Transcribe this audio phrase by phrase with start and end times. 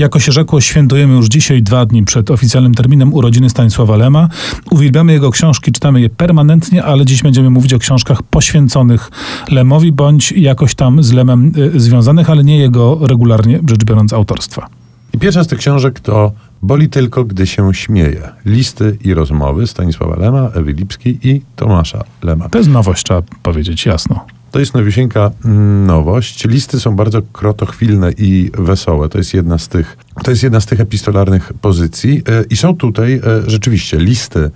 [0.00, 4.28] Jako się rzekło, świętujemy już dzisiaj, dwa dni przed oficjalnym terminem urodziny Stanisława Lema.
[4.70, 9.10] Uwielbiamy jego książki, czytamy je permanentnie, ale dziś będziemy mówić o książkach poświęconych
[9.50, 14.66] Lemowi, bądź jakoś tam z Lemem y, związanych, ale nie jego regularnie, rzecz biorąc, autorstwa.
[15.14, 16.32] I pierwsza z tych książek to
[16.62, 18.28] Boli tylko, gdy się śmieje.
[18.46, 22.48] Listy i rozmowy Stanisława Lema, Ewy Lipskiej i Tomasza Lema.
[22.48, 24.26] To jest nowość, trzeba powiedzieć jasno.
[24.50, 26.44] To jest nowisieńka mm, nowość.
[26.44, 29.08] Listy są bardzo krotochwilne i wesołe.
[29.08, 32.22] To jest jedna z tych, to jest jedna z tych epistolarnych pozycji.
[32.28, 33.20] E, I są tutaj e,
[33.50, 34.50] rzeczywiście listy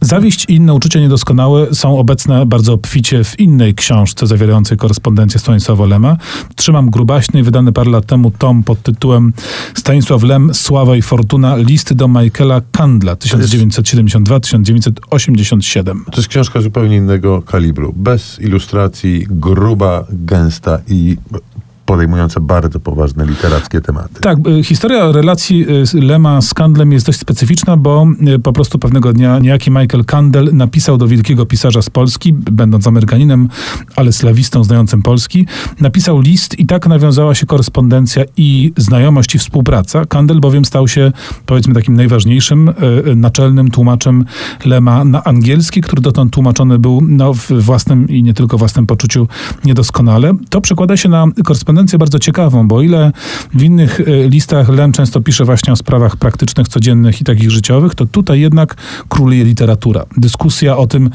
[0.00, 5.86] Zawiść i inne uczucia niedoskonałe są obecne bardzo obficie w innej książce zawierającej korespondencję Stanisława
[5.86, 6.16] Lema.
[6.56, 9.32] Trzymam grubaśny, wydany parę lat temu tom pod tytułem
[9.74, 16.04] Stanisław Lem, Sława i Fortuna, listy do Michaela Kandla 1972-1987.
[16.04, 17.92] To jest książka zupełnie innego kalibru.
[17.96, 21.16] Bez ilustracji, gruba, gęsta i
[21.86, 24.20] podejmująca bardzo poważne literackie tematy.
[24.20, 28.06] Tak, y, historia relacji y, Lema z Kandlem jest dość specyficzna, bo
[28.36, 32.86] y, po prostu pewnego dnia niejaki Michael Kandel napisał do wielkiego pisarza z Polski, będąc
[32.86, 33.48] Amerykaninem,
[33.96, 35.46] ale slawistą znającym Polski,
[35.80, 40.04] napisał list i tak nawiązała się korespondencja i znajomość i współpraca.
[40.04, 41.12] Kandel bowiem stał się,
[41.46, 42.70] powiedzmy, takim najważniejszym,
[43.16, 44.24] naczelnym tłumaczem
[44.64, 49.28] Lema na angielski, który dotąd tłumaczony był no, w własnym i nie tylko własnym poczuciu
[49.64, 50.32] niedoskonale.
[50.50, 53.12] To przekłada się na korespondencję bardzo ciekawą, bo o ile
[53.54, 57.94] w innych e, listach Lem często pisze właśnie o sprawach praktycznych, codziennych i takich życiowych,
[57.94, 58.74] to tutaj jednak
[59.08, 60.04] króluje literatura.
[60.16, 61.10] Dyskusja o tym,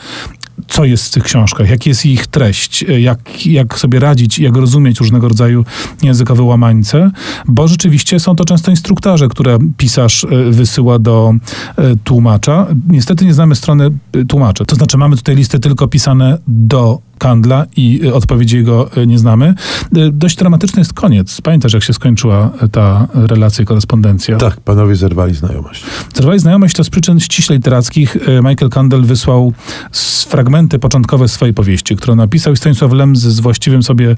[0.67, 4.55] co jest w tych książkach, jaka jest ich treść, e, jak, jak sobie radzić, jak
[4.55, 5.65] rozumieć różnego rodzaju
[6.03, 7.11] językowe łamańce,
[7.47, 11.33] bo rzeczywiście są to często instruktarze, które pisarz e, wysyła do
[12.03, 12.67] tłumacza.
[12.89, 13.89] Niestety nie znamy strony
[14.27, 14.65] tłumacza.
[14.65, 19.19] To znaczy mamy tutaj listy tylko pisane do Kandla i y, odpowiedzi jego y, nie
[19.19, 19.53] znamy.
[19.97, 21.41] Y, dość dramatyczny jest koniec.
[21.41, 24.37] Pamiętasz, jak się skończyła ta relacja i korespondencja?
[24.37, 25.83] Tak, panowie zerwali znajomość.
[26.13, 28.17] Zerwali znajomość to z przyczyn ściśle literackich.
[28.43, 29.53] Michael Kandel wysłał
[30.29, 34.15] fragmenty początkowe swojej powieści, którą napisał i Stanisław Lem z właściwym sobie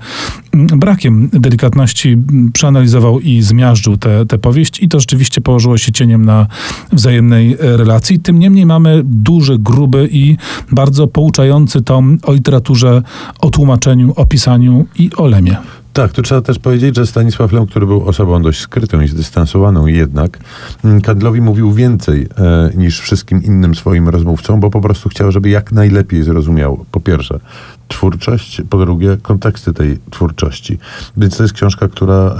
[0.53, 2.17] brakiem delikatności
[2.53, 6.47] przeanalizował i zmiażdżył tę powieść i to rzeczywiście położyło się cieniem na
[6.91, 8.19] wzajemnej relacji.
[8.19, 10.37] Tym niemniej mamy duży, gruby i
[10.71, 12.88] bardzo pouczający tom o literaturze
[13.41, 15.57] o tłumaczeniu, o pisaniu i o lemie.
[15.93, 19.87] Tak, tu trzeba też powiedzieć, że Stanisław Lem, który był osobą dość skrytą i zdystansowaną
[19.87, 20.39] jednak,
[20.83, 25.49] mm, Kandlowi mówił więcej e, niż wszystkim innym swoim rozmówcom, bo po prostu chciał, żeby
[25.49, 27.39] jak najlepiej zrozumiał, po pierwsze,
[27.87, 30.77] twórczość, po drugie, konteksty tej twórczości.
[31.17, 32.35] Więc to jest książka, która, e,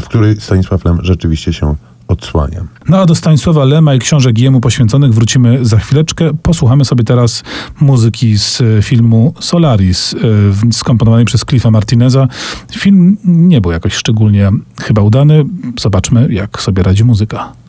[0.00, 1.74] w której Stanisław Lem rzeczywiście się
[2.10, 2.64] odsłania.
[2.88, 6.30] No a do Stanisława Lema i książek jemu poświęconych wrócimy za chwileczkę.
[6.42, 7.42] Posłuchamy sobie teraz
[7.80, 10.14] muzyki z filmu Solaris,
[10.68, 12.28] e, skomponowanej przez Cliffa Martineza.
[12.72, 14.50] Film nie był jakoś szczególnie
[14.82, 15.44] chyba udany.
[15.80, 17.59] Zobaczmy, jak sobie radzi muzyka.